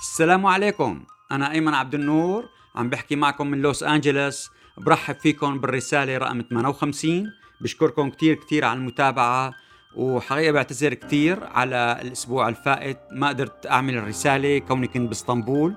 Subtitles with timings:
[0.00, 1.04] السلام عليكم.
[1.32, 7.32] أنا أيمن عبد النور عم بحكي معكم من لوس أنجلوس برحب فيكم بالرسالة رقم 58
[7.60, 9.54] بشكركم كتير كتير على المتابعة
[9.96, 12.98] وحقيقة بعتذر كتير على الأسبوع الفائت.
[13.12, 15.74] ما قدرت أعمل الرسالة كوني كنت بإسطنبول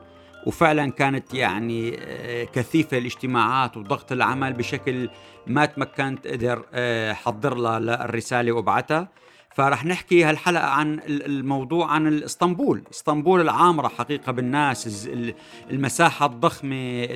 [0.48, 5.10] وفعلا كانت يعني آه، كثيفة الاجتماعات وضغط العمل بشكل
[5.48, 9.08] ما تمكنت قدر آه، حضر لها للرسالة وابعتها
[9.56, 15.10] فرح نحكي هالحلقة عن الموضوع عن اسطنبول إسطنبول العامرة حقيقة بالناس
[15.72, 17.08] المساحة الضخمة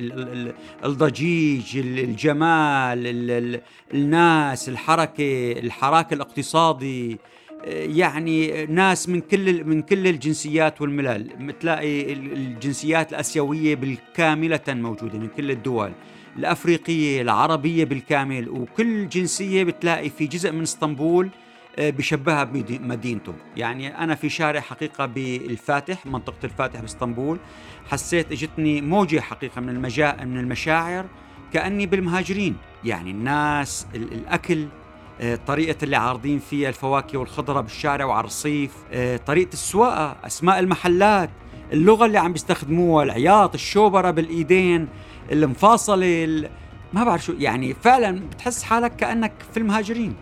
[0.84, 3.60] الضجيج الجمال
[3.94, 7.18] الناس الحركة الحراك الاقتصادي.
[7.72, 11.22] يعني ناس من كل من كل الجنسيات والملل.
[11.40, 15.92] بتلاقي الجنسيات الأسيوية بالكاملة موجودة من كل الدول.
[16.36, 18.48] الأفريقية العربية بالكامل.
[18.48, 21.30] وكل جنسية بتلاقي في جزء من إسطنبول
[21.78, 27.38] بشبهها بمدينته يعني أنا في شارع حقيقة بالفاتح منطقة الفاتح بإسطنبول.
[27.90, 31.06] حسيت إجتني موجة حقيقة من المجا من المشاعر
[31.52, 32.56] كأني بالمهاجرين.
[32.84, 34.66] يعني الناس الأكل
[35.20, 41.30] آه، طريقة اللي عارضين فيها الفواكه والخضرة بالشارع وعلى الرصيف آه، طريقة السواقة أسماء المحلات
[41.72, 44.88] اللغة اللي عم بيستخدموها العياط الشوبرة بالإيدين
[45.32, 46.48] المفاصلة
[46.92, 47.32] ما بعرف شو.
[47.38, 50.14] يعني فعلا بتحس حالك كأنك في المهاجرين.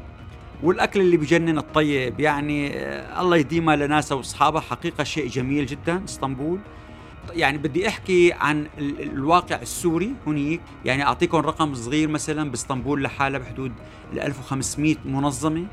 [0.63, 6.59] والأكل اللي بجنن الطيب يعني آه، الله يديمها لناسها واصحابها حقيقة شيء جميل جدا إسطنبول.
[7.35, 10.61] يعني بدي أحكي عن الواقع السوري هنيك.
[10.85, 13.73] يعني أعطيكم رقم صغير مثلا بإسطنبول لحالها بحدود
[14.13, 15.67] ال 1500 منظمة.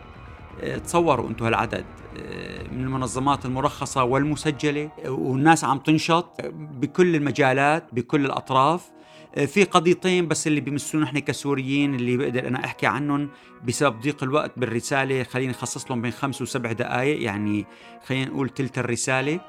[0.61, 1.85] آه، تصوروا أنتم هالعدد
[2.17, 4.89] آه، من المنظمات المرخصة والمسجلة.
[5.07, 8.91] والناس عم تنشط بكل المجالات بكل الأطراف.
[9.35, 13.29] في قضيتين بس اللي بيمسونا إحنا كسوريين اللي بقدر أنا أحكي عنهم
[13.67, 15.23] بسبب ضيق الوقت بالرسالة.
[15.23, 17.65] خليني أخصص لهم بين خمس وسبع دقائق يعني
[18.05, 19.39] خلينا نقول تلت الرسالة.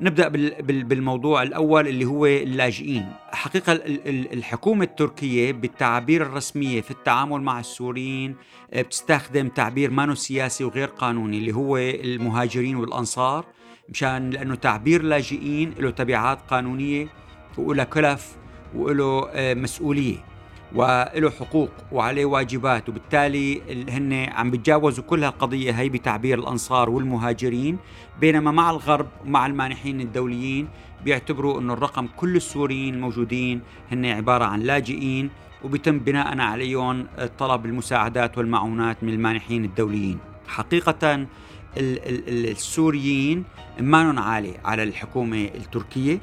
[0.00, 0.28] نبدأ
[0.62, 3.12] بالموضوع الأول اللي هو اللاجئين.
[3.32, 3.72] حقيقة
[4.32, 8.36] الحكومة التركية بالتعابير الرسمية في التعامل مع السوريين
[8.72, 13.46] آه، بتستخدم تعبير مانو سياسي وغير قانوني اللي هو المهاجرين والأنصار
[13.88, 17.08] مشان لأنه تعبير لاجئين له تبعات قانونية
[17.58, 18.39] وله كلف
[18.74, 20.16] وله آه، مسؤولية
[20.74, 22.88] وله حقوق وعليه واجبات.
[22.88, 27.78] وبالتالي هن عم بيتجاوزوا كل هالقضية هي بتعبير الأنصار والمهاجرين
[28.20, 30.68] بينما مع الغرب ومع المانحين الدوليين
[31.04, 33.60] بيعتبروا أنه الرقم كل السوريين الموجودين
[33.92, 35.30] هن عبارة عن لاجئين
[35.64, 37.06] وبيتم بناء عليهم
[37.38, 40.18] طلب المساعدات والمعونات من المانحين الدوليين.
[40.48, 41.26] حقيقة
[41.76, 43.44] السوريين
[43.80, 46.20] ما عالي على الحكومة التركية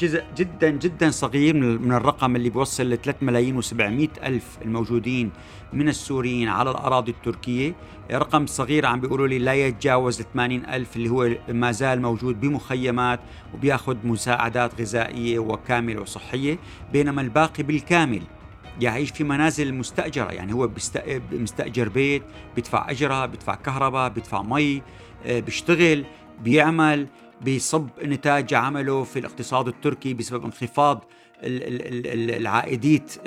[0.00, 5.30] جزء جدا جدا صغير من الرقم اللي بيوصل ل 3 ملايين و700 ألف الموجودين
[5.72, 7.74] من السوريين على الأراضي التركية.
[8.12, 13.20] رقم صغير عم بيقولوا لي لا يتجاوز 80 ألف اللي هو ما زال موجود بمخيمات
[13.54, 16.58] وبياخذ مساعدات غذائية وكاملة وصحية
[16.92, 18.22] بينما الباقي بالكامل
[18.80, 20.32] يعيش في منازل مستأجرة.
[20.32, 20.70] يعني هو
[21.32, 22.22] مستأجر بيت
[22.54, 24.82] بيدفع أجرة بيدفع كهرباء بيدفع مي
[25.26, 26.04] آه، بيشتغل
[26.42, 27.06] بيعمل.
[27.44, 31.04] بيصب نتاج عمله في الاقتصاد التركي بسبب انخفاض
[31.44, 33.18] العائديت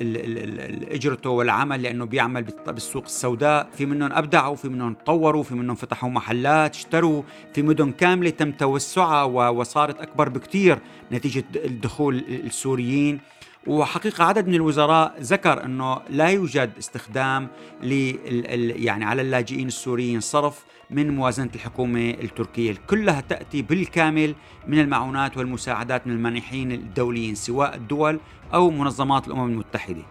[0.92, 3.70] اجرته والعمل لأنه بيعمل بالسوق السوداء.
[3.78, 7.24] في منهم أبدعوا في منهم تطوروا في منهم فتحوا محلات اشتروا.
[7.54, 10.80] في مدن كاملة تم توسعها وصارت أكبر بكثير
[11.12, 13.20] نتيجة الدخول السوريين.
[13.68, 17.48] وحقيقة عدد من الوزراء ذكر أنه لا يوجد استخدام
[17.82, 24.36] يعني على اللاجئين السوريين صرف من موازنة الحكومة التركية كلها تأتي بالكامل
[24.68, 28.20] من المعونات والمساعدات من المانحين الدوليين سواء الدول
[28.54, 30.02] أو منظمات الأمم المتحدة.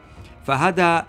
[0.47, 1.07] فهذا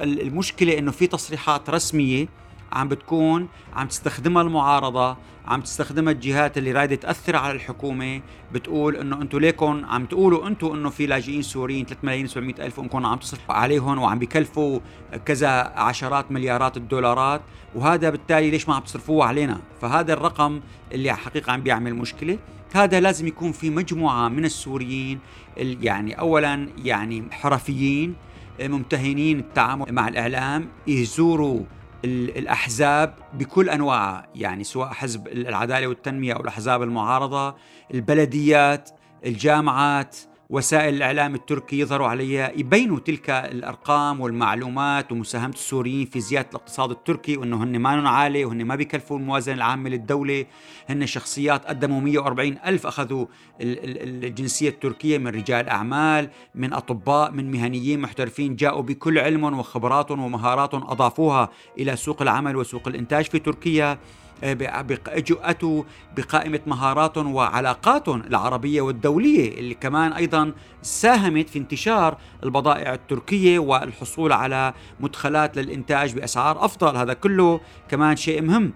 [0.00, 2.28] المشكلة أنه في تصريحات رسمية
[2.72, 5.16] عم بتكون عم تستخدمها المعارضة
[5.46, 8.20] عم تستخدمها الجهات اللي رايدة تأثر على الحكومة.
[8.52, 12.78] بتقول إنه أنتم ليكم عم تقولوا أنتم إنه في لاجئين سوريين 3 ملايين و ألف
[12.78, 14.80] وانكم عم تصرفوا عليهم وعم بكلفوا
[15.24, 17.40] كذا عشرات مليارات الدولارات
[17.74, 20.60] وهذا بالتالي ليش ما عم تصرفوه علينا؟ فهذا الرقم
[20.92, 22.38] اللي حقيقة عم بيعمل مشكلة.
[22.74, 25.18] هذا لازم يكون في مجموعة من السوريين
[25.56, 28.14] يعني أولا يعني حرفيين
[28.60, 31.60] ممتهنين التعامل مع الإعلام يزوروا
[32.04, 37.56] الأحزاب بكل أنواعها يعني سواء حزب العدالة والتنمية أو الأحزاب المعارضة
[37.94, 38.90] البلديات
[39.26, 40.16] الجامعات
[40.50, 47.36] وسائل الإعلام التركي يظهروا عليها يبينوا تلك الأرقام والمعلومات ومساهمة السوريين في زيادة الاقتصاد التركي
[47.36, 50.46] وأنه هن ما عالي وهن ما بيكلفوا الموازنة العامة للدولة.
[50.88, 53.26] هن شخصيات قدموا 140 ألف أخذوا
[53.60, 60.82] الجنسية التركية من رجال أعمال من أطباء من مهنيين محترفين جاءوا بكل علمهم وخبراتهم ومهاراتهم
[60.82, 61.48] أضافوها
[61.78, 63.98] إلى سوق العمل وسوق الإنتاج في تركيا.
[64.42, 65.82] اتوا
[66.16, 70.52] بقائمة مهاراتهم وعلاقاتهم العربية والدولية اللي كمان أيضا
[70.82, 78.42] ساهمت في انتشار البضائع التركية والحصول على مدخلات للإنتاج بأسعار أفضل هذا كله كمان شيء
[78.42, 78.72] مهم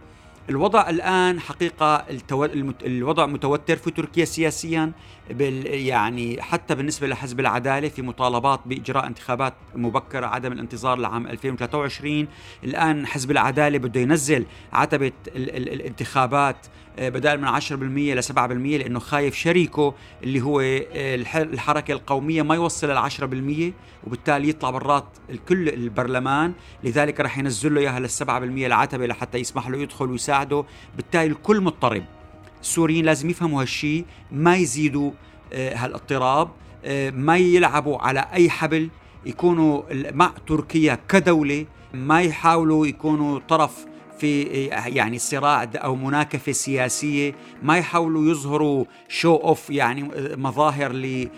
[0.51, 2.05] الوضع الآن حقيقة.
[2.87, 4.93] الوضع متوتر في تركيا سياسيا
[5.31, 5.67] بال...
[5.67, 12.27] يعني حتى بالنسبة لحزب العدالة في مطالبات بإجراء انتخابات مبكرة عدم الانتظار لعام 2023
[12.65, 15.57] الآن حزب العدالة بده ينزل عتبة ال...
[15.57, 15.73] ال...
[15.73, 16.67] الانتخابات
[16.99, 22.55] آه، بدل من 10% ل 7% لأنه خايف شريكه اللي هو آه، الحركة القومية ما
[22.55, 26.53] يوصل ل 10% وبالتالي يطلع برات الكل البرلمان.
[26.85, 30.65] لذلك رح ينزل له إياها لل 7% العتبة لحتى يسمح له يدخل ويساعده.
[30.97, 32.05] بالتالي الكل مضطرب.
[32.65, 35.11] السوريين لازم يفهموا هالشيء ما يزيدوا
[35.53, 36.49] آه، هالاضطراب
[37.13, 38.91] ما يلعبوا على أي حبل
[39.27, 43.87] يكونوا مع تركيا كدولة ما يحاولوا يكونوا طرف
[44.19, 44.43] في
[44.87, 51.29] يعني صراع أو مناكفة سياسية ما يحاولوا يظهروا شو اوف يعني مظاهر ل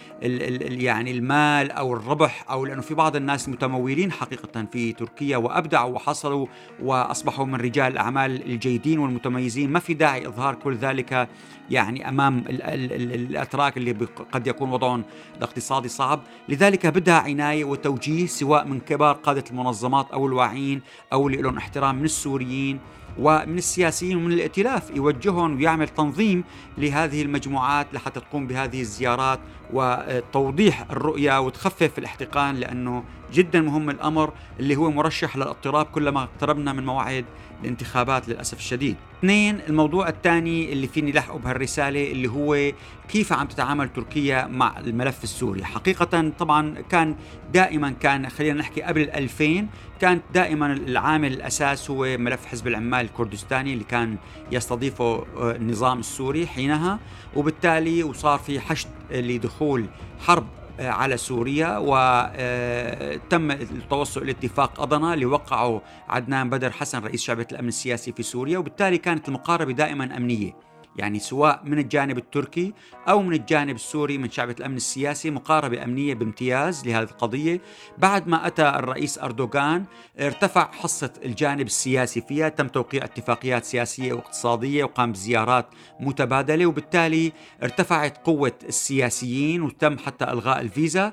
[0.82, 6.46] يعني المال أو الربح أو لأنه في بعض الناس متمولين حقيقة في تركيا وأبدعوا وحصلوا
[6.82, 9.72] وأصبحوا من رجال الأعمال الجيدين والمتميزين.
[9.72, 11.28] ما في داعي إظهار كل ذلك
[11.70, 13.92] يعني أمام الأتراك اللي
[14.32, 15.04] قد يكون وضعهم
[15.36, 20.82] الاقتصادي صعب، لذلك بدها عناية وتوجيه سواء من كبار قادة المنظمات أو الواعين
[21.12, 22.78] أو اللي لهم احترام من السوريين.
[23.18, 26.44] ومن السياسيين ومن الائتلاف يوجههم ويعمل تنظيم
[26.78, 29.40] لهذه المجموعات لحتى تقوم بهذه الزيارات
[29.72, 36.86] وتوضيح الرؤية وتخفف الاحتقان لأنه جدا مهم الأمر اللي هو مرشح للاضطراب كلما اقتربنا من
[36.86, 37.24] موعد
[37.64, 38.96] الانتخابات للأسف الشديد.
[39.18, 42.72] اثنين الموضوع الثاني اللي فيني لحقه بهالرسالة اللي هو
[43.08, 45.64] كيف عم تتعامل تركيا مع الملف السوري.
[45.64, 47.16] حقيقة طبعا كان
[47.52, 49.68] دائما كان خلينا نحكي قبل الألفين
[50.00, 54.16] كانت دائما العامل الأساس هو ملف حزب العمال الكردستاني اللي كان
[54.52, 56.98] يستضيفه آه، النظام السوري حينها.
[57.36, 59.86] وبالتالي وصار في حشد لدخول
[60.18, 60.46] حرب
[60.80, 61.78] آه، على سوريا.
[61.78, 68.12] وتم آه، التوصل إلى اتفاق اضنا اللي وقعه عدنان بدر حسن رئيس شعبه الأمن السياسي
[68.12, 68.58] في سوريا.
[68.58, 70.66] وبالتالي كانت المقاربة دائما أمنية.
[70.98, 72.72] يعني سواء من الجانب التركي
[73.08, 77.60] أو من الجانب السوري من شعبة الأمن السياسي مقاربة أمنية بامتياز لهذه القضية.
[77.98, 79.84] بعد ما أتى الرئيس أردوغان
[80.20, 85.66] ارتفع حصة الجانب السياسي فيها تم توقيع اتفاقيات سياسية واقتصادية وقام بزيارات
[86.00, 87.32] متبادلة وبالتالي
[87.62, 91.12] ارتفعت قوة السياسيين وتم حتى إلغاء الفيزا.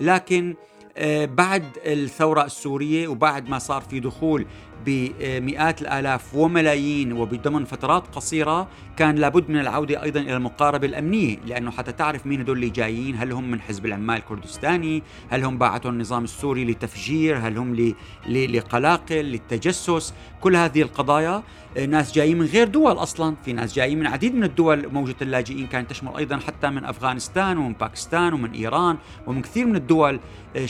[0.00, 0.54] لكن
[0.96, 4.46] آه، بعد الثورة السورية وبعد ما صار في دخول
[4.86, 11.70] بمئات الآلاف وملايين وبضمن فترات قصيرة كان لابد من العودة أيضا إلى المقاربه الامنيه لأنه
[11.70, 15.90] حتى تعرف مين هدول اللي جايين هل هم من حزب العمال الكردستاني هل هم باعتوا
[15.90, 17.94] النظام السوري لتفجير هل هم
[18.28, 21.42] لقلاقل للتجسس كل هذه القضايا
[21.76, 25.16] آه، ناس جايين من غير دول أصلا في ناس جايين من عديد من الدول موجة
[25.22, 28.96] اللاجئين كانت تشمل أيضا حتى من أفغانستان ومن باكستان ومن إيران
[29.26, 30.20] ومن كثير من الدول
[30.56, 30.66] آه،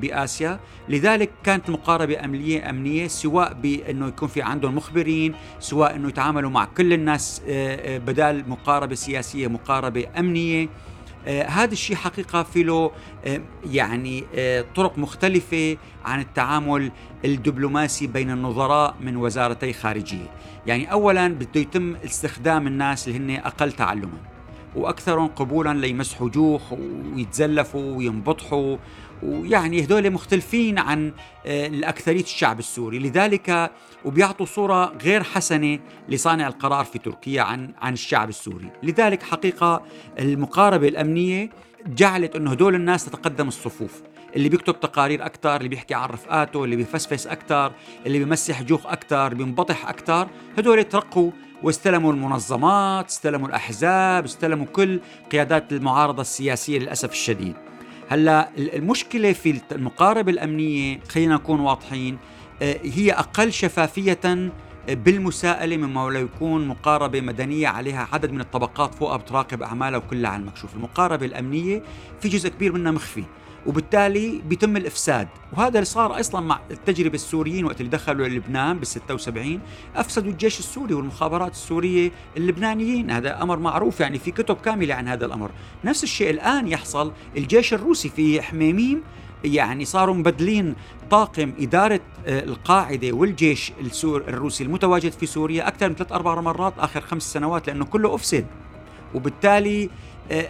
[0.00, 0.60] بآسيا.
[0.88, 6.64] لذلك كانت مقاربه امنيه أمنية سواء بأنه يكون في عندهم مخبرين سواء إنه يتعاملوا مع
[6.64, 10.68] كل الناس آه، بدال مقاربة سياسية مقاربة أمنية.
[11.26, 12.90] آه هذا الشيء حقيقة في له
[13.26, 13.40] آه
[13.70, 16.92] يعني آه طرق مختلفة عن التعامل
[17.24, 20.30] الدبلوماسي بين النظراء من وزارتي خارجية.
[20.66, 24.18] يعني أولا بده يتم استخدام الناس اللي هن أقل تعلما
[24.76, 28.76] وأكثرهم قبولا ليمسحوا جوخ ويتزلفوا وينبطحوا.
[29.22, 31.12] ويعني هذول مختلفين عن
[31.46, 32.98] آه، الأكثرية الشعب السوري.
[32.98, 33.70] لذلك
[34.04, 38.70] وبيعطوا صورة غير حسنة لصانع القرار في تركيا عن عن الشعب السوري.
[38.82, 39.82] لذلك حقيقة
[40.18, 41.50] المقاربة الأمنية
[41.86, 44.02] جعلت أنه هدول الناس تتقدم الصفوف.
[44.36, 47.72] اللي بيكتب تقارير أكثر اللي بيحكي عن رفقاته اللي بيفسفس أكثر
[48.06, 51.30] اللي بيمسح جوخ أكثر بينبطح أكثر هدول ترقوا
[51.62, 55.00] واستلموا المنظمات استلموا الأحزاب استلموا كل
[55.32, 57.67] قيادات المعارضة السياسية للأسف الشديد.
[58.08, 62.18] هلا المشكلة في المقاربة الأمنية خلينا نكون واضحين
[62.62, 68.94] آه، هي أقل شفافية آه، بالمساءلة مما لو يكون مقاربة مدنية عليها عدد من الطبقات
[68.94, 70.74] فوقها بتراقب أعمالها وكلها على المكشوف.
[70.74, 71.82] المقاربة الأمنية
[72.20, 73.24] في جزء كبير منها مخفي.
[73.66, 75.28] وبالتالي بيتم الإفساد.
[75.52, 79.60] وهذا اللي صار أصلا مع التجربة السوريين وقت اللي دخلوا لبنان بال 76
[79.96, 83.10] أفسدوا الجيش السوري والمخابرات السورية اللبنانيين.
[83.10, 85.50] هذا أمر معروف يعني في كتب كاملة عن هذا الأمر.
[85.84, 87.12] نفس الشيء الآن يحصل.
[87.36, 89.02] الجيش الروسي في حميميم
[89.44, 90.74] يعني صاروا مبدلين
[91.10, 96.72] طاقم إدارة آه، القاعدة والجيش السور الروسي المتواجد في سوريا أكثر من ثلاث أربع مرات
[96.78, 98.46] آخر خمس سنوات لأنه كله أفسد.
[99.14, 99.90] وبالتالي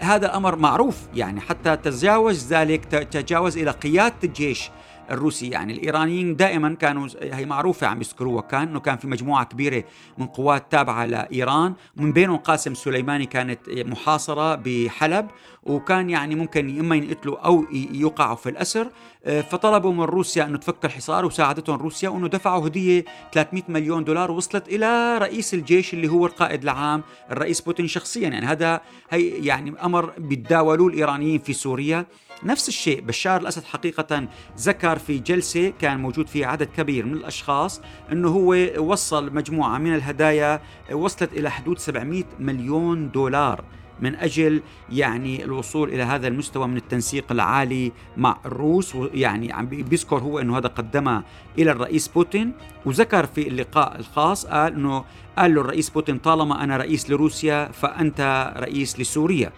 [0.01, 4.71] هذا أمر معروف يعني حتى تجاوز ذلك تجاوز إلى قيادة الجيش.
[5.11, 5.49] الروسي.
[5.49, 9.85] يعني الإيرانيين دائما كانوا هي معروفة عم يذكروها كان إنه كان في مجموعة كبيرة
[10.19, 11.75] من قوات تابعة لإيران.
[11.97, 15.27] من بينهم قاسم سليماني كانت محاصرة بحلب
[15.62, 18.88] وكان يعني ممكن إما ينقتلوا أو يوقعوا في الأسر.
[19.25, 24.31] آه، فطلبوا من روسيا إنه تفك الحصار وساعدتهم روسيا وإنه دفعوا هدية 300 مليون دولار
[24.31, 28.29] وصلت إلى رئيس الجيش اللي هو القائد العام الرئيس بوتين شخصيا.
[28.29, 32.07] يعني هذا هي يعني أمر بيتداولوه الإيرانيين في سوريا.
[32.45, 33.00] نفس الشيء.
[33.00, 34.28] بشار الأسد حقيقة
[34.59, 37.80] ذكر في جلسة كان موجود فيها عدد كبير من الأشخاص
[38.12, 40.61] إنه هو وصل مجموعة من الهدايا
[40.92, 43.64] وصلت إلى حدود 700 مليون دولار
[44.00, 50.18] من أجل يعني الوصول إلى هذا المستوى من التنسيق العالي مع الروس ويعني عم بيذكر
[50.18, 51.25] هو إنه هذا قدمه
[51.59, 52.52] إلى الرئيس بوتين.
[52.87, 55.04] وذكر في اللقاء الخاص قال إنه
[55.38, 59.52] قال له الرئيس بوتين طالما أنا رئيس لروسيا فأنت رئيس لسوريا.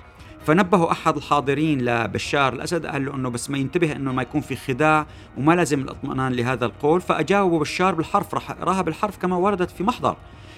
[0.47, 4.57] فنبهوا أحد الحاضرين لبشار الأسد قال له إنه بس ما ينتبه إنه ما يكون في
[4.57, 5.07] خداع
[5.39, 7.01] وما لازم الاطمئنان لهذا القول.
[7.01, 10.17] فاجابه بشار بالحرف راها بالحرف كما وردت في محضر.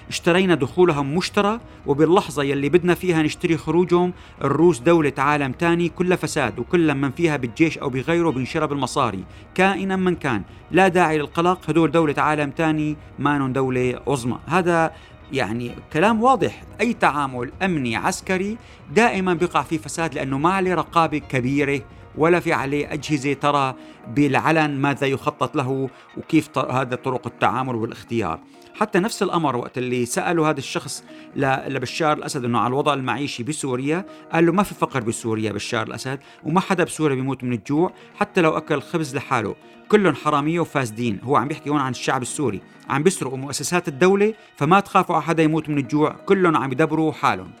[0.09, 4.13] اشترينا دخولهم مشترى وباللحظة يلي بدنا فيها نشتري خروجهم
[4.43, 9.23] الروس دولة عالم تاني كلها فساد وكل من فيها بالجيش أو بغيره بنشرب المصاري.
[9.55, 14.39] كائنا من كان لا داعي للقلق هدول دولة عالم تاني ما دولة عظمى.
[14.45, 14.91] هذا
[15.33, 16.63] يعني كلام واضح.
[16.81, 18.57] أي تعامل أمني عسكري
[18.95, 21.81] دائما بيقع فيه فساد لأنه ما عليه رقابة كبيرة
[22.17, 23.75] ولا في عليه أجهزة ترى
[24.07, 28.39] بالعلن ماذا يخطط له وكيف هذا طرق التعامل والاختيار.
[28.75, 31.03] حتى نفس الأمر وقت اللي سألوا هذا الشخص
[31.35, 36.19] لبشار الأسد أنه على الوضع المعيشي بسوريا قال له ما في فقر بسوريا بشار الأسد
[36.43, 39.55] وما حدا بسوريا بيموت من الجوع حتى لو أكل خبز لحاله.
[39.89, 41.19] كلهم حرامية وفاسدين.
[41.23, 42.61] هو عم بيحكي هون عن الشعب السوري.
[42.89, 46.09] عم بيسرقوا مؤسسات الدولة فما تخافوا على حدا يموت من الجوع.
[46.25, 47.51] كلهم عم يدبروا حالهم.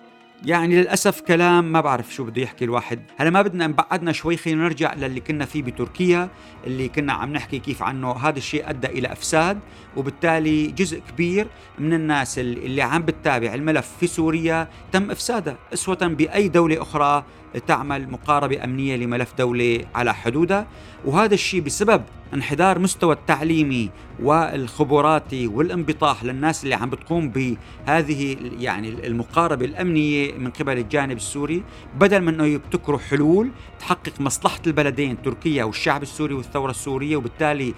[0.45, 2.99] يعني للأسف كلام ما بعرف شو بده يحكي الواحد.
[3.17, 6.29] هلا ما بدنا نبعدنا شوي خلينا نرجع للي كنا فيه بتركيا
[6.67, 8.11] اللي كنا عم نحكي كيف عنه.
[8.11, 9.59] هذا الشيء أدى إلى أفساد
[9.97, 11.47] وبالتالي جزء كبير
[11.79, 17.25] من الناس اللي عم بتتابع الملف في سوريا تم إفسادها أسوة بأي دولة أخرى
[17.67, 20.67] تعمل مقاربة أمنية لملف دولة على حدودها.
[21.05, 23.89] وهذا الشيء بسبب انحدار مستوى التعليمي
[24.23, 31.63] والخبراتي والانبطاح للناس اللي عم بتقوم بهذه يعني المقاربة الأمنية من قبل الجانب السوري.
[31.99, 37.73] بدل من أنه يبتكروا حلول تحقق مصلحة البلدين تركيا والشعب السوري والثورة السورية وبالتالي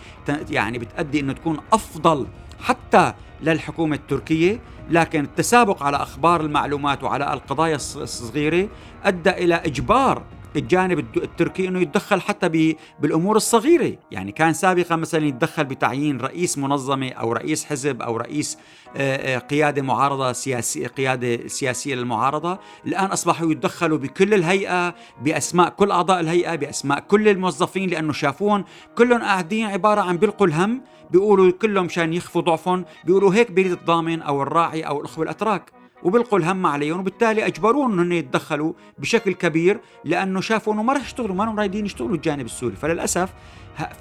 [0.50, 2.28] يعني بتأدي أنه تكون أفضل
[2.60, 4.60] حتى للحكومة التركية
[4.90, 8.68] لكن التسابق على أخبار المعلومات وعلى القضايا الصغيرة
[9.04, 10.22] أدى إلى إجبار
[10.58, 17.10] الجانب التركي إنه يتدخل حتى بالأمور الصغيرة، يعني كان سابقا مثلا يتدخل بتعيين رئيس منظمة
[17.10, 18.58] أو رئيس حزب أو رئيس
[18.98, 25.92] آه، آه، قيادة معارضة سياسية قيادة سياسية للمعارضة، الآن أصبحوا يتدخلوا بكل الهيئة بأسماء كل
[25.92, 28.66] أعضاء الهيئة بأسماء كل الموظفين لأنه شافوهم.
[28.98, 30.82] كلهم قاعدين عبارة عن بيلقوا الهم
[31.12, 35.75] بيقولوا كلهم مشان يخفوا ضعفهم بيقولوا هيك بيريد الضامن أو الراعي أو الأخوة الأتراك.
[36.06, 41.36] وبيلقوا الهم عليهم وبالتالي اجبروهم إنهم يتدخلوا بشكل كبير لأنه شافوا إنه ما راح يشتغلوا
[41.36, 42.76] ما لهم رايدين يشتغلوا الجانب السوري.
[42.76, 43.34] فللأسف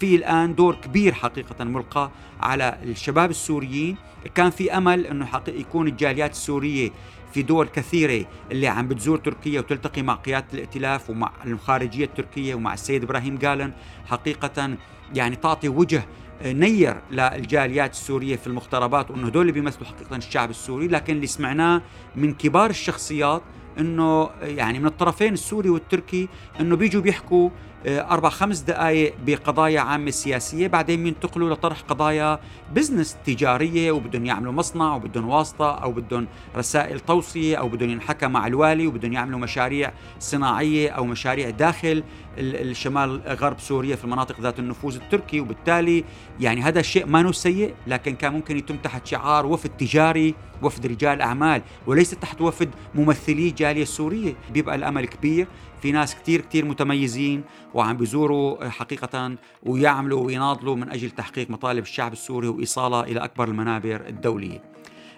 [0.01, 3.97] في الآن دور كبير حقيقة ملقى على الشباب السوريين.
[4.35, 6.91] كان في أمل إنه يكون الجاليات السورية
[7.33, 12.75] في دول كثيرة اللي عم بتزور تركيا وتلتقي مع قيادة الائتلاف ومع الخارجية التركية ومع
[12.75, 13.73] السيد إبراهيم جالن
[14.07, 14.77] حقيقة
[15.15, 16.05] يعني تعطي وجه
[16.45, 21.83] نير للجاليات السورية في المغتربات وأنه هدول اللي بيمثلوا حقيقة الشعب السوري لكن اللي سمعناه
[22.17, 23.43] من كبار الشخصيات
[23.79, 26.29] إنه يعني من الطرفين السوري والتركي
[26.61, 27.51] إنه بيجوا بيحكوا
[27.87, 32.39] آه، أربع خمس دقائق بقضايا عامة سياسية بعدين بينتقلوا لطرح قضايا
[32.75, 38.47] بزنس تجارية وبدهم يعملوا مصنع وبدهم واسطة أو بدهم رسائل توصية أو بدهم ينحكى مع
[38.47, 42.05] الوالي وبدهم يعملوا مشاريع صناعية أو مشاريع داخل.
[42.39, 46.05] الشمال غرب سوريا في المناطق ذات النفوذ التركي وبالتالي
[46.41, 51.21] يعني هذا الشيء ما سيء لكن كان ممكن يتم تحت شعار وفد تجاري وفد رجال
[51.21, 55.47] أعمال وليس تحت وفد ممثلي الجاليه السوريه بيبقى الأمل كبير.
[55.83, 57.43] في ناس كتير كتير متميزين
[57.75, 64.07] وعم بيزوروا حقيقة ويعملوا ويناضلوا من أجل تحقيق مطالب الشعب السوري وإيصالها إلى أكبر المنابر
[64.09, 64.74] الدولية.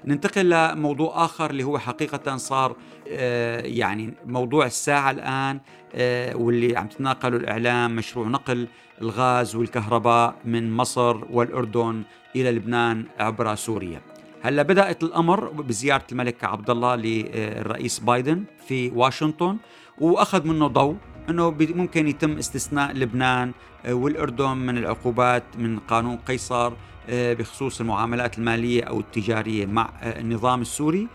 [0.06, 2.76] ننتقل لموضوع آخر اللي هو حقيقة صار
[3.08, 5.60] آه، يعني موضوع الساعة الآن
[5.94, 8.68] آه، واللي عم تتناقله الإعلام مشروع نقل
[9.02, 12.02] الغاز والكهرباء من مصر والأردن
[12.36, 14.00] إلى لبنان عبر سوريا.
[14.42, 19.56] هلأ بدأت الأمر بزيارة الملك عبد الله للرئيس بايدن في واشنطن
[20.00, 20.96] وأخذ منه ضوء
[21.28, 23.52] إنه ممكن يتم استثناء لبنان
[23.84, 26.72] آه، والأردن من العقوبات من قانون قيصر
[27.08, 31.08] بخصوص المعاملات المالية أو التجارية مع آه، النظام السوري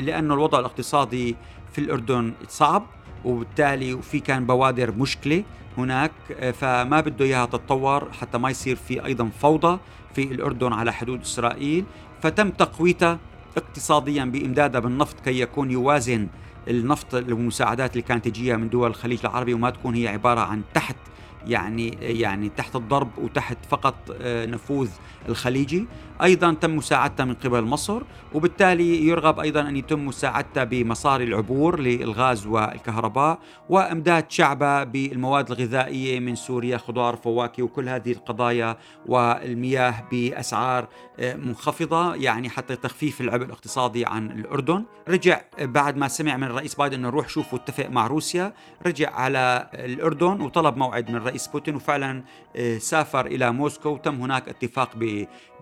[0.00, 1.36] لأنه الوضع الاقتصادي
[1.72, 2.86] في الأردن صعب
[3.24, 5.44] وبالتالي وفي كان بوادر مشكلة
[5.78, 6.12] هناك
[6.60, 9.78] فما بده إياها تتطور حتى ما يصير في أيضا فوضى
[10.14, 11.84] في الأردن على حدود إسرائيل.
[12.22, 13.18] فتم تقويتها
[13.56, 16.26] اقتصاديا بامدادها بالنفط كي يكون يوازن
[16.68, 20.96] النفط والمساعدات اللي كانت تجيها من دول الخليج العربي وما تكون هي عبارة عن تحت
[21.46, 24.90] يعني يعني تحت الضرب وتحت فقط آه، نفوذ
[25.28, 25.86] الخليجي.
[26.22, 28.02] أيضا تم مساعدتها من قبل مصر
[28.34, 36.34] وبالتالي يرغب أيضا أن يتم مساعدتها بمصاري العبور للغاز والكهرباء وإمداد شعبها بالمواد الغذائية من
[36.34, 44.06] سوريا خضار فواكه وكل هذه القضايا والمياه بأسعار آه، منخفضة يعني حتى تخفيف العبء الاقتصادي
[44.06, 44.84] عن الأردن.
[45.08, 48.52] رجع بعد ما سمع من الرئيس بايدن أنه روح شوف واتفق مع روسيا.
[48.86, 52.24] رجع على الأردن وطلب موعد من الرئيس بوتين وفعلا
[52.56, 53.88] آه، سافر إلى موسكو.
[53.88, 54.96] وتم هناك اتفاق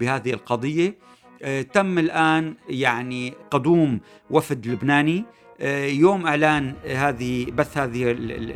[0.01, 0.95] بهذه القضية.
[1.43, 4.01] آه، تم الآن يعني قدوم
[4.31, 5.25] وفد لبناني.
[5.61, 8.11] آه، يوم إعلان هذه بث هذه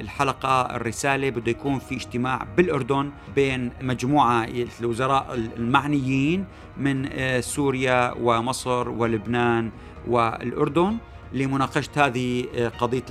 [0.04, 4.48] الحلقة الرسالة بده يكون في اجتماع بالأردن بين مجموعة
[4.80, 6.44] الوزراء المعنيين
[6.76, 7.08] من
[7.40, 9.70] سوريا ومصر ولبنان
[10.08, 10.96] والأردن
[11.32, 12.44] لمناقشة هذه
[12.78, 13.04] قضية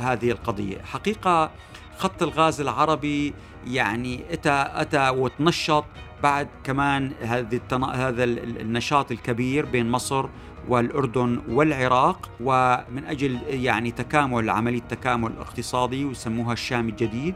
[0.00, 0.78] هذه القضية.
[0.78, 1.50] حقيقة
[1.98, 3.34] خط الغاز العربي
[3.66, 5.84] يعني أتى أتى وتنشط
[6.22, 7.60] بعد كمان هذه
[7.94, 10.26] هذا النشاط الكبير بين مصر
[10.68, 17.34] والأردن والعراق ومن أجل يعني تكامل عملية تكامل اقتصادي ويسموها الشام الجديد.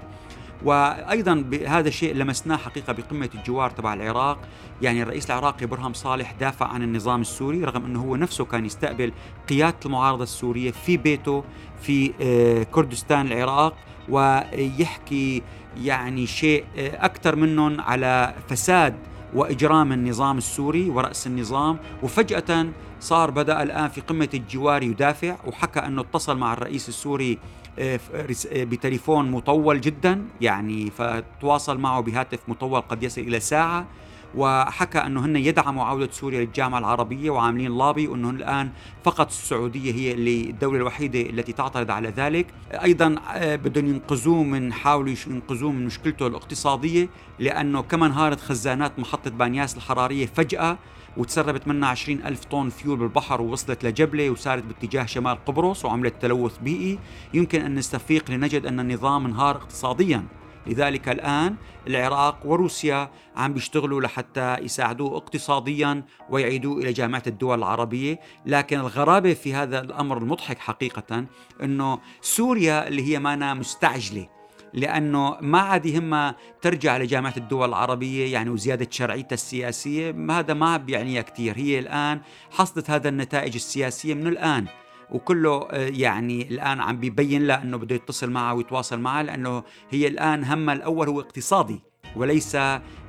[0.65, 4.39] وأيضا بهذا الشيء لمسناه حقيقة بقمة الجوار تبع العراق.
[4.83, 9.13] يعني الرئيس العراقي برهم صالح دافع عن النظام السوري رغم إنه هو نفسه كان يستقبل
[9.49, 11.45] قيادة المعارضة السورية في بيته
[11.83, 13.77] في آه، كردستان العراق
[14.09, 15.43] ويحكي
[15.77, 18.95] يعني شيء آه، أكثر منهم على فساد
[19.35, 21.79] وإجرام النظام السوري ورأس النظام.
[22.03, 22.67] وفجأة
[23.01, 27.39] صار بدأ الآن في قمة الجوار يدافع وحكى أنه اتصل مع الرئيس السوري
[27.79, 33.87] آه، آه، بتليفون مطول جدا يعني فتواصل معه بهاتف مطول قد يصل إلى ساعة.
[34.35, 38.71] وحكى أنه هن يدعموا عودة سوريا للجامعة العربية وعاملين لابي وأنه الآن
[39.05, 42.47] فقط السعودية هي اللي الدولة الوحيدة التي تعترض على ذلك،
[42.83, 49.31] أيضا آه، بدهم ينقذوه من حاولوا ينقذوه من مشكلته الاقتصادية لأنه كما انهارت خزانات محطة
[49.31, 50.79] بانياس الحرارية فجأة
[51.17, 56.59] وتسربت منها 20 ألف طن فيول بالبحر ووصلت لجبلة وسارت باتجاه شمال قبرص وعملت تلوث
[56.59, 56.99] بيئي.
[57.35, 60.25] يمكن أن نستفيق لنجد أن النظام انهار اقتصاديا.
[60.67, 68.21] لذلك الآن العراق وروسيا عم بيشتغلوا لحتى يساعدوه اقتصاديا ويعيدوه إلى جامعة الدول العربية.
[68.47, 71.25] لكن الغرابة في هذا الأمر المضحك حقيقة
[71.63, 74.29] أنه سوريا اللي هي مانا مستعجلة
[74.75, 80.11] لأنه ما عاد يهمها ترجع لجامعة الدول العربية يعني وزيادة شرعيتها السياسية.
[80.31, 82.21] هذا ما بيعنيها كثير هي الآن
[82.51, 84.67] حصدت هذا النتائج السياسية من الآن.
[85.13, 90.07] وكله آه، يعني الآن عم بيبين لها إنه بده يتصل معها ويتواصل معها لأنه هي
[90.07, 91.81] الآن همها الأول هو اقتصادي
[92.17, 92.57] وليس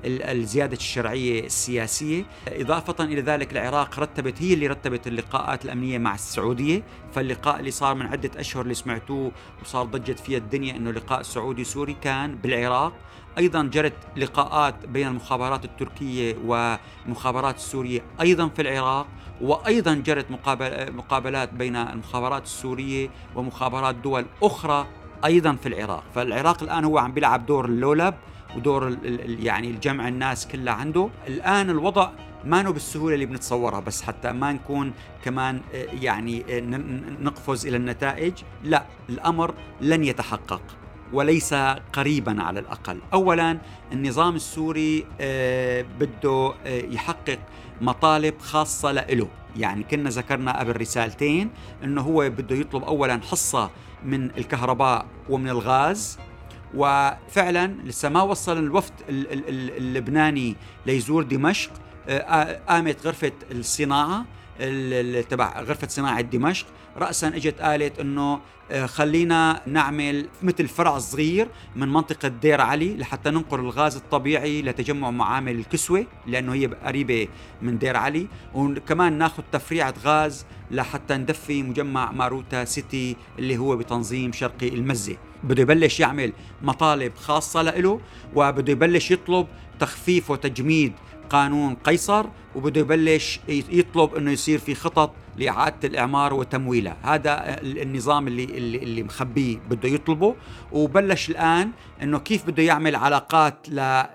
[0.06, 2.26] الزيادة الشرعية السياسية.
[2.48, 6.84] إضافة إلى ذلك العراق رتبت هي اللي رتبت اللقاءات الأمنية مع السعودية
[7.14, 11.64] فاللقاء اللي صار من عدة أشهر اللي سمعتوه وصار ضجت فيه الدنيا أنه لقاء سعودي
[11.64, 12.94] سوري كان بالعراق.
[13.38, 19.08] أيضا جرت لقاءات بين المخابرات التركية والمخابرات السورية أيضا في العراق
[19.42, 20.26] وأيضا جرت
[20.92, 24.88] مقابلات بين المخابرات السورية ومخابرات دول أخرى
[25.26, 28.14] أيضا في العراق، فالعراق الآن هو عم بيلعب دور اللولب
[28.56, 32.10] ودور يعني الجمع الناس كلها عنده، الآن الوضع
[32.46, 36.60] ما بالسهولة اللي بنتصورها بس حتى ما نكون كمان آه، يعني آه،
[37.22, 40.62] نقفز إلى النتائج، لا الأمر لن يتحقق.
[41.14, 41.54] وليس
[41.94, 43.00] قريبا على الأقل.
[43.14, 43.58] اولا
[43.92, 47.40] النظام السوري آه، بده يحقق
[47.82, 51.50] مطالب خاصة له يعني كنا ذكرنا قبل رسالتين
[51.84, 53.70] إنه هو بده يطلب اولا حصة
[54.06, 56.20] من الكهرباء ومن الغاز
[56.76, 61.72] وفعلا لسه ما وصل الوفد اللبناني ليزور دمشق
[62.08, 64.26] آه، قامت غرفة الصناعة
[65.30, 66.66] تبع غرفة صناعة دمشق.
[66.98, 68.40] رأسا إجت قالت إنه
[68.72, 75.12] آه، خلينا نعمل مثل فرع صغير من منطقة دير علي لحتى ننقل الغاز الطبيعي لتجمع
[75.12, 77.28] معامل الكسوة لأنه هي قريبة
[77.62, 78.28] من دير علي.
[78.54, 85.18] وكمان ناخذ تفريعة غاز لحتى ندفي مجمع ماروتا سيتي اللي هو بتنظيم شرقي المزة.
[85.44, 88.02] بده يبلش يعمل مطالب خاصة له
[88.36, 89.48] وبده يبلش يطلب
[89.80, 90.94] تخفيف وتجميد
[91.32, 98.44] قانون قيصر وبده يبلش يطلب إنه يصير في خطط لإعادة الإعمار وتمويلها، هذا النظام اللي
[98.44, 100.36] اللي, اللي مخبيه بده يطلبه.
[100.72, 103.68] وبلش الآن إنه كيف بده يعمل علاقات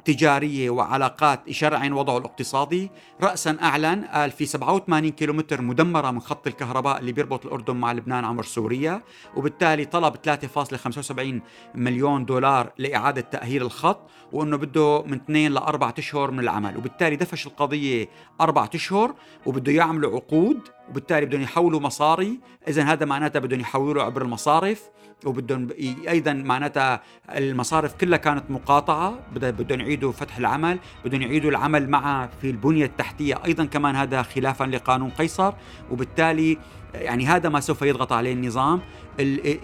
[0.05, 2.91] تجارية وعلاقات يشرعن وضعه الاقتصادي،
[3.23, 8.25] راسا أعلن قال في 87 كيلومتر مدمرة من خط الكهرباء اللي بيربط الأردن مع لبنان
[8.25, 9.03] عبر سوريا،
[9.37, 11.43] وبالتالي طلب 3.75
[11.75, 14.01] مليون دولار لإعادة تأهيل الخط،
[14.33, 18.09] وإنه بده من اثنين لاربع أشهر من العمل، وبالتالي دفش القضية
[18.41, 19.15] أربع أشهر
[19.47, 22.41] وبده يعملوا عقود وبالتالي بدهم يحولوا مصاري.
[22.69, 24.83] اذا هذا معناتها بدهم يحولوا عبر المصارف
[25.25, 25.69] وبدهم
[26.09, 27.03] أيضا معناتها
[27.37, 29.19] المصارف كلها كانت مقاطعة.
[29.33, 33.45] بدهم يعيدوا فتح العمل بدهم يعيدوا العمل مع في البنية التحتية.
[33.45, 35.53] أيضا كمان هذا خلافا لقانون قيصر.
[35.91, 36.59] وبالتالي
[36.95, 38.81] يعني هذا ما سوف يضغط عليه النظام.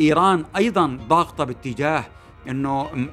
[0.01, 2.05] إيران أيضا ضاغطة باتجاه
[2.49, 3.09] إنه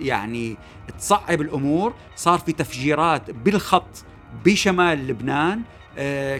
[0.00, 0.56] يعني
[0.98, 1.94] تصعب الأمور.
[2.16, 4.04] صار في تفجيرات بالخط
[4.44, 5.62] بشمال لبنان.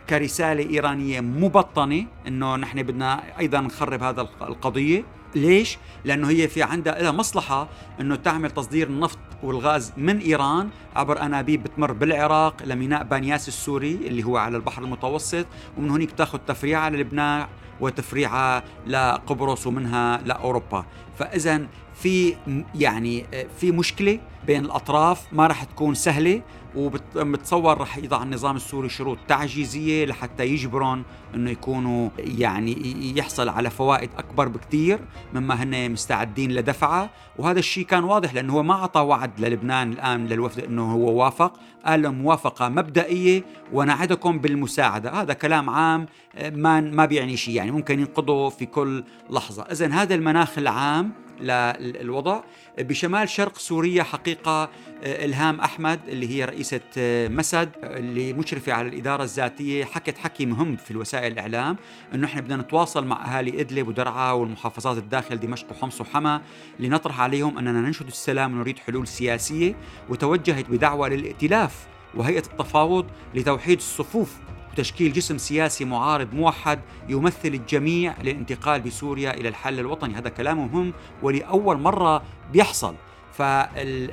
[0.09, 7.03] كرسالة إيرانية مبطنة إنه نحن بدنا أيضا نخرب هذا القضية ليش؟ لأنه هي في عندها
[7.03, 7.69] لها مصلحة
[8.01, 14.25] إنه تعمل تصدير النفط والغاز من إيران عبر أنابيب بتمر بالعراق لميناء بانياس السوري اللي
[14.25, 15.47] هو على البحر المتوسط
[15.79, 17.47] ومن هناك بتاخذ تفريعة للبنان
[17.81, 20.85] وتفريعها لقبرص ومنها لأوروبا
[21.19, 21.67] فاذا
[22.03, 22.37] في
[22.75, 26.43] يعني آه، في مشكلة بين الأطراف ما راح تكون سهلة
[26.75, 31.03] ومتصور رح يضع النظام السوري شروط تعجيزية لحتى يجبرون
[31.35, 35.01] إنه يكونوا يعني يحصل على فوائد أكبر بكثير
[35.35, 37.11] مما هن مستعدين لدفعها.
[37.39, 41.53] وهذا الشيء كان واضح لأنه هو ما أعطى وعد للبنان الآن للوفد إنه هو وافق.
[41.87, 45.11] قال موافقة مبدئية ونعدكم بالمساعدة.
[45.11, 46.07] هذا كلام عام
[46.53, 49.63] ما ما بيعني شيء يعني ممكن ينقضوا في كل لحظة.
[49.63, 52.41] اذا هذا المناخ العام للوضع
[52.79, 54.71] بشمال شرق سوريا حقيقة
[55.03, 56.81] إلهام أحمد اللي هي رئيسة
[57.29, 59.85] مسد اللي مشرفة على الإدارة الذاتية.
[59.85, 61.77] حكت حكي مهم في الوسائل الإعلام
[62.15, 66.43] أنه إحنا بدنا نتواصل مع أهالي إدلب ودرعا والمحافظات الداخل دمشق وحمص وحما
[66.81, 69.75] لنطرح عليهم أننا ننشد السلام ونريد حلول سياسية
[70.09, 74.35] وتوجهت بدعوة للائتلاف وهيئة التفاوض لتوحيد الصفوف
[74.79, 80.15] وتشكيل جسم سياسي معارض موحد يمثل الجميع للانتقال بسوريا إلى الحل الوطني.
[80.15, 82.95] هذا كلام مهم ولأول مرة بيحصل.
[83.33, 83.41] ف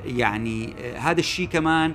[0.04, 1.94] يعني هذا الشيء كمان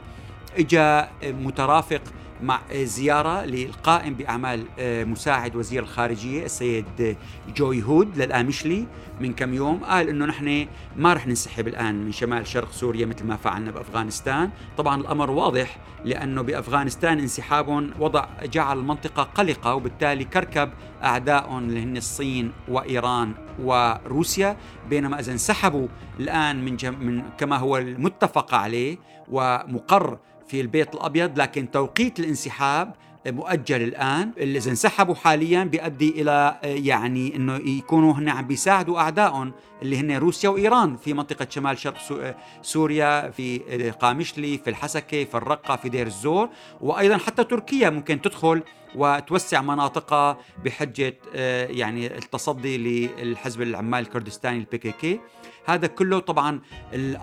[0.60, 2.02] اجى مترافق
[2.42, 7.18] مع زيارة للقائم بأعمال آه، مساعد وزير الخارجية السيد
[7.56, 8.88] جوي هود للآمشلي
[9.20, 9.84] من كم يوم.
[9.84, 14.50] قال إنه نحن ما رح ننسحب الآن من شمال شرق سوريا مثل ما فعلنا بأفغانستان،
[14.78, 20.70] طبعا الأمر واضح لأنه بأفغانستان انسحابهم وضع جعل المنطقة قلقة وبالتالي كركب
[21.04, 24.58] اعدائهم اللي هن الصين وإيران وروسيا.
[24.90, 25.88] بينما إذا انسحبوا
[26.20, 28.98] الآن من, جم من كما هو المتفق عليه
[29.30, 32.94] ومقر في البيت الأبيض لكن توقيت الانسحاب
[33.28, 34.32] مؤجل الآن.
[34.38, 39.52] اللي انسحبوا حاليا بيؤدي إلى يعني إنه يكونوا هن عم بيساعدوا أعدائهم
[39.82, 40.98] اللي هن روسيا وإيران.
[40.98, 41.96] في منطقة شمال شرق
[42.62, 43.60] سوريا في
[44.00, 46.50] قامشلي في الحسكة في الرقة في دير الزور.
[46.82, 48.64] وأيضا حتى تركيا ممكن تدخل
[48.96, 51.18] وتوسع مناطقها بحجة
[51.70, 55.20] يعني التصدي للحزب العمال الكردستاني ال PKK
[55.66, 56.60] هذا كله طبعا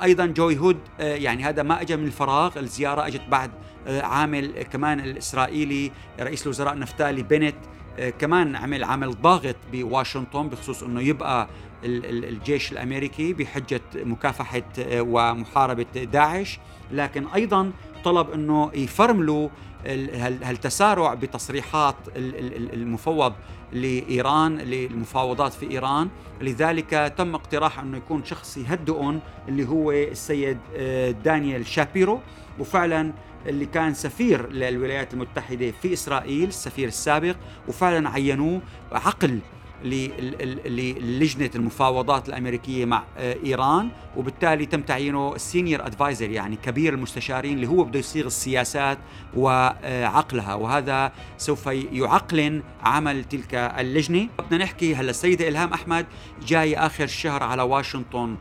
[0.02, 2.58] أيضا جوي هود آه، يعني هذا ما اجى من الفراغ.
[2.58, 3.50] الزيارة أجت بعد
[3.86, 7.56] آه، عامل كمان الإسرائيلي رئيس الوزراء نفتالي بينيت
[7.98, 11.48] آه، كمان عمل عمل ضاغط بواشنطن بخصوص إنه يبقى
[11.84, 14.62] الجيش الأمريكي بحجة مكافحة
[15.00, 16.58] ومحاربة داعش.
[16.92, 17.72] لكن أيضا
[18.04, 19.48] طلب إنه يفرملوا
[19.86, 23.32] هالتسارع بتصريحات المفوض
[23.72, 26.08] لإيران للمفاوضات في إيران؟
[26.40, 32.20] لذلك تم اقتراح أنه يكون شخص يهدئهم اللي هو السيد آه، دانيال شابيرو.
[32.58, 33.12] وفعلا
[33.46, 37.36] اللي كان سفير للولايات المتحدة في إسرائيل السفير السابق
[37.68, 38.60] وفعلا عينوه
[38.92, 39.38] عقل
[39.84, 47.54] للجنة المفاوضات الأمريكية مع آه، إيران وبالتالي تم تعيينه ال senior advisor يعني كبير المستشارين
[47.54, 48.98] اللي هو بده يصيغ السياسات
[49.36, 50.54] وعقلها.
[50.54, 54.28] وهذا سوف يعقلن عمل تلك اللجنة.
[54.38, 56.06] بدنا نحكي هلا السيدة إلهام أحمد
[56.46, 58.36] جاي آخر الشهر على واشنطن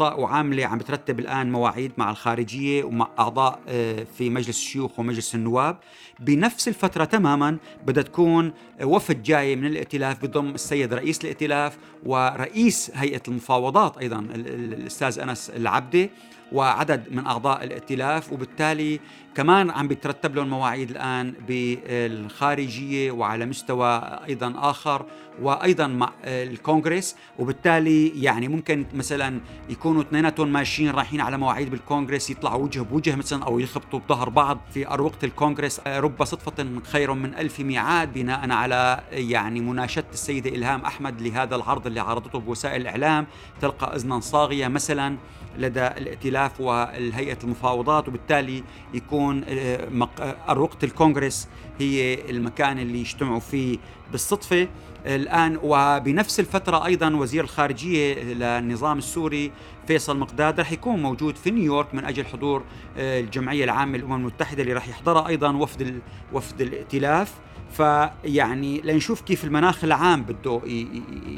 [0.00, 5.78] وعاملة عم بترتب الآن مواعيد مع الخارجية ومع أعضاء آه، في مجلس الشيوخ ومجلس النواب.
[6.20, 13.22] بنفس الفترة تماما بدها تكون وفد جاي من الائتلاف بضم السيد رئيس الائتلاف ورئيس هيئة
[13.28, 16.10] المفاوضات أيضا الأستاذ أنس العبدي.
[16.52, 19.00] وعدد من أعضاء الائتلاف وبالتالي
[19.34, 25.06] كمان عم بيترتب لهم مواعيد الآن بالخارجية وعلى مستوى أيضا آخر
[25.42, 27.16] وأيضا مع الكونغرس.
[27.38, 33.44] وبالتالي يعني ممكن مثلا يكونوا اثنيناتهم ماشيين رايحين على مواعيد بالكونغرس يطلعوا وجه بوجه مثلا
[33.44, 35.80] أو يخبطوا بظهر بعض في أروقة الكونغرس.
[35.86, 41.86] رب صدفة خير من ألف ميعاد بناء على يعني مناشدة السيدة إلهام أحمد لهذا العرض
[41.86, 43.26] اللي عرضته بوسائل الإعلام.
[43.60, 45.16] تلقى اذنا صاغية مثلا
[45.58, 46.35] لدى الائتلاف.
[46.60, 48.62] والهيئة المفاوضات وبالتالي
[48.94, 49.44] يكون
[50.48, 53.78] اروقه الكونغرس هي المكان اللي يجتمعوا فيه
[54.12, 54.68] بالصدفة.
[55.06, 59.52] الآن وبنفس الفترة أيضا وزير الخارجية للنظام السوري
[59.86, 62.62] فيصل مقداد رح يكون موجود في نيويورك من أجل حضور
[62.98, 66.00] آه، الجمعية العامة للأمم المتحدة اللي رح يحضرها أيضا وفد
[66.32, 67.34] وفد الائتلاف.
[67.72, 70.60] فيعني لنشوف كيف المناخ العام بده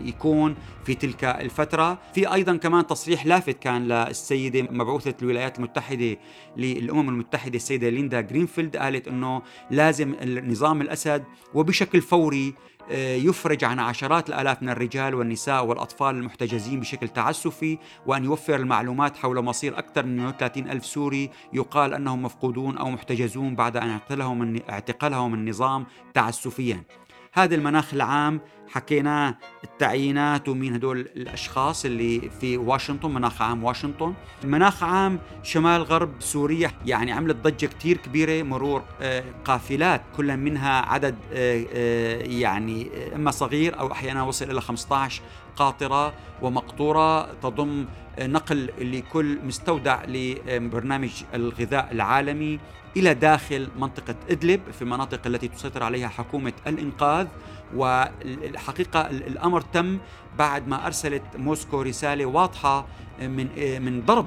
[0.05, 1.99] يكون في تلك الفترة.
[2.15, 6.17] في أيضا كمان تصريح لافت كان للسيدة مبعوثة الولايات المتحدة
[6.57, 12.55] للأمم المتحدة السيدة ليندا جرينفيلد قالت أنه لازم النظام الأسد وبشكل فوري
[12.91, 19.45] يفرج عن عشرات الآلاف من الرجال والنساء والأطفال المحتجزين بشكل تعسفي وأن يوفر المعلومات حول
[19.45, 24.01] مصير أكثر من 130 ألف سوري يقال أنهم مفقودون أو محتجزون بعد أن
[24.71, 26.83] اعتقلهم النظام تعسفيا.
[27.33, 34.15] هذا المناخ العام حكيناه التعيينات ومين هدول الأشخاص اللي في واشنطن مناخ عام واشنطن.
[34.45, 40.81] مناخ عام شمال غرب سوريا يعني عملت ضجة كثير كبيرة مرور آه، قافلات كل منها
[40.81, 45.23] عدد آه، آه، يعني إما صغير أو أحيانا وصل إلى 15
[45.57, 46.13] قاطرة
[46.43, 47.87] ومقطورة تضم
[48.21, 52.61] نقل لكل مستودع لبرنامج الغذاء العالمي.
[52.99, 57.27] إلى داخل منطقة إدلب في المناطق التي تسيطر عليها حكومة الإنقاذ.
[57.75, 59.99] والحقيقة الأمر تم
[60.39, 62.87] بعد ما أرسلت موسكو رسالة واضحة
[63.21, 63.49] من
[63.83, 64.27] من ضرب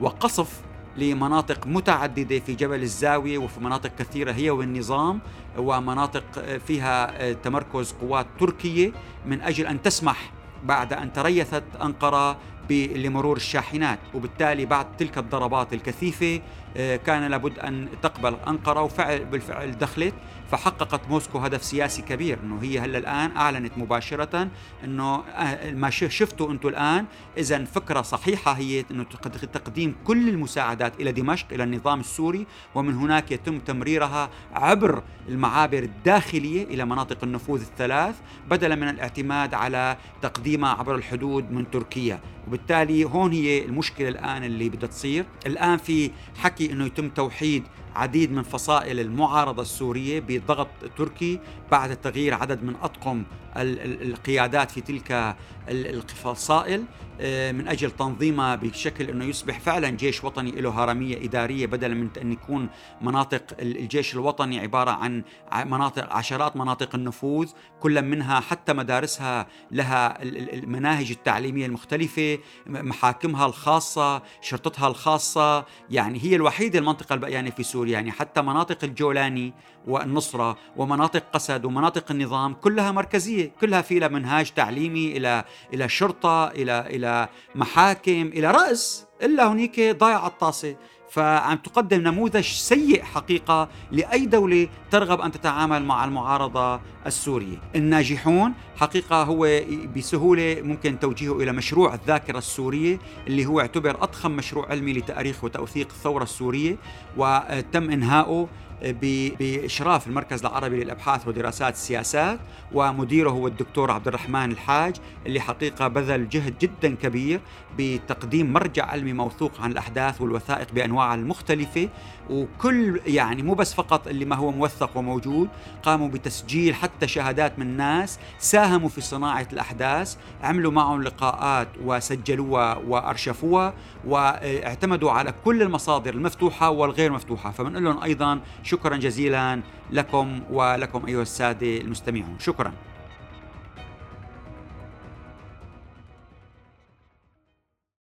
[0.00, 0.60] وقصف
[0.96, 5.20] لمناطق متعددة في جبل الزاوية وفي مناطق كثيرة هي والنظام
[5.58, 6.24] ومناطق
[6.66, 8.92] فيها تمركز قوات تركية
[9.26, 10.32] من أجل أن تسمح
[10.64, 12.36] بعد أن تريثت أنقرة
[12.70, 13.98] لمرور الشاحنات.
[14.14, 20.14] وبالتالي بعد تلك الضربات الكثيفة آه، كان لابد أن تقبل أنقرة وفعل بالفعل دخلت
[20.50, 24.48] فحققت موسكو هدف سياسي كبير إنه هي هلا الآن أعلنت مباشرة
[24.84, 27.04] إنه آه، ما شفتوا أنتم الآن.
[27.38, 29.04] إذا فكرة صحيحة هي إنه
[29.52, 36.64] تقديم كل المساعدات إلى دمشق إلى النظام السوري ومن هناك يتم تمريرها عبر المعابر الداخلية
[36.64, 38.14] إلى مناطق النفوذ الثلاث
[38.48, 42.20] بدلا من الاعتماد على تقديمها عبر الحدود من تركيا.
[42.46, 45.24] وبالتالي هون هي المشكلة الآن اللي بدها تصير.
[45.46, 47.62] الآن في حكي إنه يتم توحيد.
[47.94, 53.24] عديد من فصائل المعارضة السورية بضغط تركي بعد تغيير عدد من أطقم
[53.56, 55.36] القيادات في تلك
[55.68, 56.84] الفصائل
[57.22, 62.08] آه، من أجل تنظيمها بشكل إنه يصبح فعلا جيش وطني له هرمية إدارية بدلا من
[62.22, 62.68] أن يكون
[63.00, 65.22] مناطق الجيش الوطني عبارة عن
[65.66, 67.48] مناطق عشرات مناطق النفوذ
[67.80, 76.78] كل منها حتى مدارسها لها المناهج التعليمية المختلفة محاكمها الخاصة شرطتها الخاصة يعني هي الوحيدة
[76.78, 77.79] المنطقة البقيانه في سوريا.
[77.88, 79.52] يعني حتى مناطق الجولاني
[79.86, 86.48] والنصرة ومناطق قسد ومناطق النظام كلها مركزية كلها في لها منهاج تعليمي إلى إلى شرطة
[86.48, 90.76] إلى إلى محاكم إلى رأس إلا هنيك ضايع الطاسة.
[91.10, 97.56] فعم تقدم نموذج سيء حقيقة لأي دولة ترغب أن تتعامل مع المعارضة السورية.
[97.76, 99.60] الناجحون حقيقة هو
[99.96, 105.88] بسهولة ممكن توجيهه إلى مشروع الذاكرة السورية اللي هو يعتبر أضخم مشروع علمي لتأريخ وتوثيق
[105.90, 106.76] الثورة السورية
[107.16, 108.48] وتم إنهاؤه
[108.82, 112.38] بإشراف المركز العربي للأبحاث ودراسات السياسات
[112.72, 117.40] ومديره هو الدكتور عبد الرحمن الحاج اللي حقيقة بذل جهد جدا كبير
[117.78, 121.88] بتقديم مرجع علمي موثوق عن الأحداث والوثائق بأنواعها المختلفة
[122.30, 125.48] وكل يعني مو بس فقط اللي ما هو موثق وموجود
[125.82, 133.74] قاموا بتسجيل حتى شهادات من ناس ساهموا في صناعة الأحداث عملوا معهم لقاءات وسجلوها وأرشفوها
[134.06, 137.50] واعتمدوا على كل المصادر المفتوحة والغير مفتوحة.
[137.50, 139.60] فبنقول لهم أيضا شكرا جزيلا
[139.90, 142.36] لكم ولكم أيها السادة المستمعون.
[142.38, 142.72] شكرا.